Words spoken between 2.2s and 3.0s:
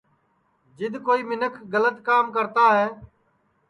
کرتا ہے